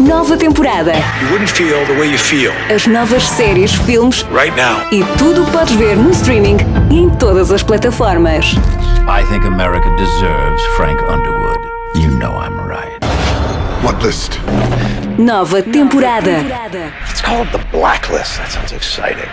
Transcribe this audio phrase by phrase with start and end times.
[0.00, 0.92] Nova temporada.
[1.20, 4.80] You wouldn't feel the way you feel As novas séries, filmes right now.
[4.92, 6.56] e tudo o que podes ver no streaming
[6.90, 8.46] e em todas as plataformas.
[9.08, 11.58] I think America deserves Frank Underwood.
[11.96, 12.98] You know I'm right.
[13.82, 14.38] What list?
[15.18, 16.42] Nova temporada.
[17.10, 18.36] It's called the Blacklist.
[18.38, 19.28] That sounds exciting.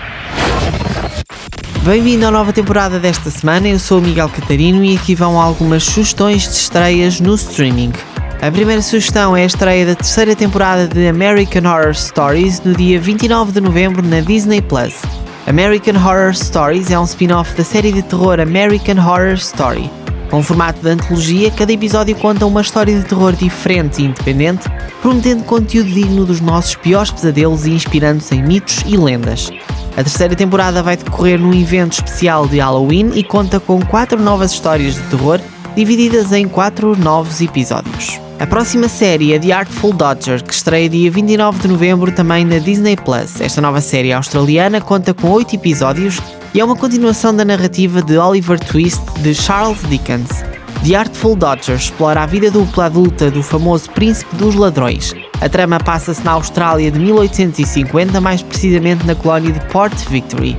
[1.83, 5.83] Bem-vindo à nova temporada desta semana, eu sou o Miguel Catarino e aqui vão algumas
[5.83, 7.93] sugestões de estreias no streaming.
[8.41, 12.99] A primeira sugestão é a estreia da terceira temporada de American Horror Stories no dia
[12.99, 15.01] 29 de novembro na Disney Plus.
[15.47, 19.89] American Horror Stories é um spin-off da série de terror American Horror Story.
[20.29, 24.69] Com formato de antologia, cada episódio conta uma história de terror diferente e independente,
[25.01, 29.49] prometendo conteúdo digno dos nossos piores pesadelos e inspirando-se em mitos e lendas.
[29.91, 34.51] A terceira temporada vai decorrer num evento especial de Halloween e conta com quatro novas
[34.51, 35.39] histórias de terror,
[35.75, 38.24] divididas em quatro novos episódios.
[38.37, 42.59] A próxima série é The Artful Dodger, que estreia dia 29 de novembro também na
[42.59, 43.39] Disney Plus.
[43.39, 46.19] Esta nova série australiana conta com oito episódios
[46.53, 50.43] e é uma continuação da narrativa de Oliver Twist de Charles Dickens.
[50.85, 55.15] The Artful Dodger explora a vida dupla adulta do famoso Príncipe dos Ladrões.
[55.39, 60.57] A trama passa-se na Austrália de 1850, mais precisamente na colónia de Port Victory.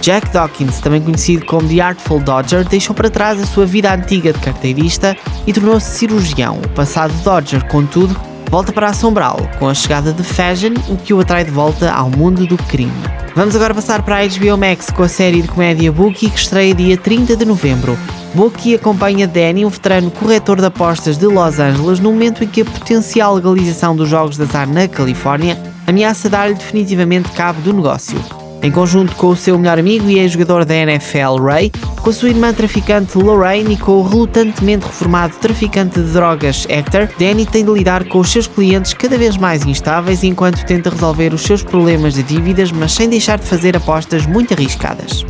[0.00, 4.32] Jack Dawkins, também conhecido como The Artful Dodger, deixou para trás a sua vida antiga
[4.32, 6.58] de carteirista e tornou-se cirurgião.
[6.64, 8.18] O passado Dodger, contudo,
[8.50, 12.10] volta para assombrá-lo com a chegada de Fashion, o que o atrai de volta ao
[12.10, 12.92] mundo do crime.
[13.34, 16.74] Vamos agora passar para a HBO Max com a série de comédia Bookie que estreia
[16.74, 17.96] dia 30 de novembro.
[18.34, 22.62] Bookie acompanha Danny, um veterano corretor de apostas de Los Angeles, no momento em que
[22.62, 28.18] a potencial legalização dos jogos de azar na Califórnia ameaça dar-lhe definitivamente cabo do negócio.
[28.62, 31.70] Em conjunto com o seu melhor amigo e ex-jogador da NFL, Ray,
[32.02, 37.08] com a sua irmã traficante Lorraine e com o relutantemente reformado traficante de drogas Hector,
[37.18, 41.32] Danny tem de lidar com os seus clientes cada vez mais instáveis enquanto tenta resolver
[41.32, 45.24] os seus problemas de dívidas, mas sem deixar de fazer apostas muito arriscadas.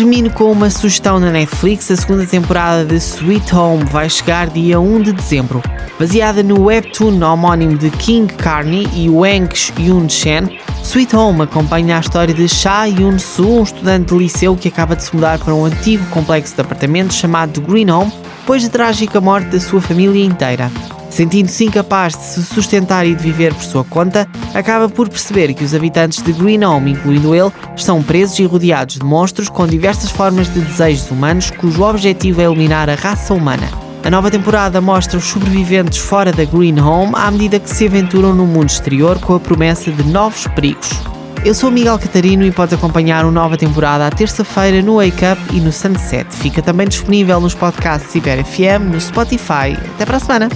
[0.00, 1.90] Termino com uma sugestão na Netflix.
[1.90, 5.60] A segunda temporada de Sweet Home vai chegar dia 1 de dezembro.
[5.98, 12.00] Baseada no webtoon homónimo de King Carney e Wang Yun Shen, Sweet Home acompanha a
[12.00, 15.66] história de Cha Yun-soo, um estudante de liceu que acaba de se mudar para um
[15.66, 18.10] antigo complexo de apartamentos chamado Green Home,
[18.50, 20.72] depois da trágica morte da sua família inteira.
[21.08, 25.62] Sentindo-se incapaz de se sustentar e de viver por sua conta, acaba por perceber que
[25.62, 30.10] os habitantes de Green Home, incluindo ele, estão presos e rodeados de monstros com diversas
[30.10, 33.70] formas de desejos humanos, cujo objetivo é eliminar a raça humana.
[34.02, 38.34] A nova temporada mostra os sobreviventes fora da Green Home à medida que se aventuram
[38.34, 40.90] no mundo exterior com a promessa de novos perigos.
[41.42, 45.56] Eu sou Miguel Catarino e podes acompanhar a nova temporada à terça-feira no Wake Up
[45.56, 46.30] e no Sunset.
[46.36, 49.72] Fica também disponível nos podcasts Ciber FM, no Spotify.
[49.94, 50.48] Até para a semana!